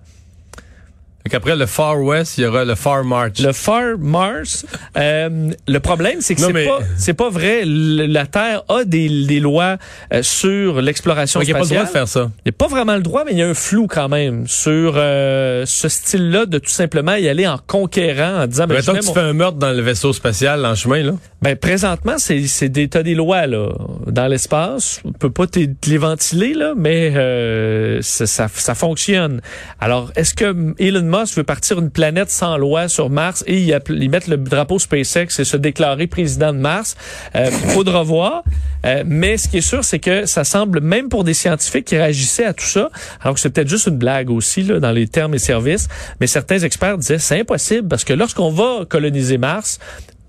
Après 1.32 1.56
le 1.56 1.66
Far 1.66 2.00
West, 2.02 2.38
il 2.38 2.44
y 2.44 2.48
aura 2.48 2.64
le 2.66 2.76
Far 2.76 3.04
March. 3.04 3.40
Le 3.40 3.54
Far 3.54 3.98
Mars, 3.98 4.66
euh, 4.98 5.50
le 5.68 5.80
problème, 5.80 6.18
c'est 6.20 6.36
que 6.36 6.42
c'est 6.42 6.54
mais- 6.54 6.66
pas, 6.68 6.80
c'est 6.98 7.14
pas 7.16 7.30
vrai. 7.30 7.64
Le- 7.66 8.06
la 8.06 8.28
Terre 8.28 8.64
a 8.70 8.84
des, 8.84 9.26
des 9.26 9.40
lois 9.40 9.78
euh, 10.14 10.22
sur 10.22 10.80
l'exploration 10.82 11.40
Donc, 11.40 11.48
il 11.48 11.52
n'y 11.52 11.54
a 11.54 11.56
pas 11.56 11.60
le 11.62 11.66
spatiale. 11.66 11.86
droit 11.86 11.92
de 11.94 11.98
faire 11.98 12.08
ça. 12.08 12.30
Il 12.46 12.50
n'y 12.50 12.56
a 12.56 12.58
pas 12.58 12.68
vraiment 12.68 12.96
le 12.96 13.02
droit, 13.02 13.24
mais 13.26 13.32
il 13.32 13.38
y 13.40 13.42
a 13.42 13.48
un 13.48 13.54
flou 13.56 13.88
quand 13.88 14.10
même 14.10 14.48
sur 14.48 14.94
euh, 14.96 15.64
ce 15.66 15.90
style-là 15.90 16.46
de 16.46 16.60
tout 16.60 16.70
simplement 16.70 17.16
y 17.16 17.28
aller 17.28 17.48
en 17.48 17.58
conquérant, 17.58 18.42
en 18.44 18.48
disant, 18.48 18.68
ben, 18.68 18.76
Mettons 18.76 18.94
mets 18.94 19.00
que 19.00 19.04
tu 19.06 19.08
mon- 19.10 19.14
fais 19.16 19.22
un 19.22 19.34
meurtre 19.34 19.58
dans 19.58 19.72
le 19.72 19.82
vaisseau 19.82 20.14
spatial 20.14 20.64
en 20.66 20.76
chemin, 20.76 21.02
là. 21.02 21.14
ben, 21.42 21.56
présentement, 21.56 22.16
c'est, 22.18 22.46
c'est 22.48 22.70
des, 22.70 22.88
t'as 22.90 23.02
des 23.02 23.16
lois 23.16 23.48
là 23.48 23.70
dans 24.08 24.28
l'espace. 24.28 25.02
On 25.06 25.12
peut 25.14 25.32
pas 25.32 25.48
te 25.48 25.64
te 25.64 25.90
les 25.90 25.98
ventiler 25.98 26.54
là, 26.54 26.74
mais 26.78 27.12
euh, 27.16 28.00
ça, 28.02 28.28
ça, 28.28 28.48
ça 28.54 28.76
fonctionne. 28.76 29.42
Alors, 29.80 30.12
est-ce 30.16 30.34
que 30.36 30.74
Elon 30.80 31.13
Musk 31.14 31.38
veut 31.38 31.44
partir 31.44 31.80
une 31.80 31.92
planète 31.92 32.32
sans 32.32 32.58
loi 32.58 32.88
sur 32.88 33.10
Mars 33.10 33.44
et 33.46 33.60
y, 33.60 33.72
y 33.72 34.10
le 34.28 34.36
drapeau 34.38 34.80
SpaceX 34.80 35.40
et 35.40 35.44
se 35.44 35.58
déclarer 35.58 36.08
président 36.08 36.54
de 36.54 36.58
Mars 36.58 36.96
euh, 37.36 37.52
Faudra 37.52 38.02
voir. 38.02 38.44
Euh, 38.86 39.04
mais 39.06 39.38
ce 39.38 39.48
qui 39.48 39.58
est 39.58 39.62
sûr, 39.62 39.84
c'est 39.84 40.00
que 40.00 40.26
ça 40.26 40.44
semble, 40.44 40.82
même 40.82 41.10
pour 41.10 41.24
des 41.24 41.36
scientifiques 41.36 41.86
qui 41.86 41.98
réagissaient 41.98 42.46
à 42.46 42.54
tout 42.54 42.66
ça, 42.66 42.90
alors 43.22 43.36
que 43.36 43.40
c'est 43.40 43.52
peut-être 43.52 43.70
juste 43.70 43.88
une 43.88 43.98
blague 43.98 44.32
aussi 44.32 44.64
là, 44.64 44.80
dans 44.80 44.92
les 44.92 45.08
termes 45.08 45.36
et 45.36 45.40
services, 45.40 45.88
mais 46.20 46.28
certains 46.28 46.60
experts 46.60 46.98
disaient 46.98 47.20
c'est 47.20 47.40
impossible 47.40 47.88
parce 47.88 48.04
que 48.04 48.14
lorsqu'on 48.14 48.50
va 48.50 48.86
coloniser 48.90 49.38
Mars, 49.38 49.80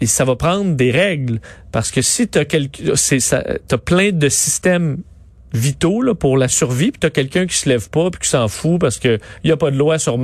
ça 0.07 0.25
va 0.25 0.37
prendre 0.37 0.75
des 0.75 0.91
règles 0.91 1.41
parce 1.73 1.91
que 1.91 2.03
si 2.03 2.29
tu 2.29 2.38
as 2.38 3.79
plein 3.79 4.12
de 4.12 4.29
systèmes 4.29 4.99
vitaux 5.55 6.03
là, 6.03 6.14
pour 6.14 6.37
la 6.37 6.49
survie, 6.49 6.91
puis 6.91 7.00
tu 7.00 7.07
as 7.07 7.11
quelqu'un 7.11 7.47
qui 7.47 7.57
se 7.57 7.69
lève 7.69 7.88
pas 7.88 8.11
puis 8.11 8.21
qui 8.21 8.29
s'en 8.29 8.49
fout 8.49 8.81
parce 8.81 8.99
que 8.99 9.19
il 9.45 9.50
y 9.50 9.53
a 9.53 9.57
pas 9.57 9.71
de 9.71 9.76
loi 9.76 9.99
sur 9.99 10.19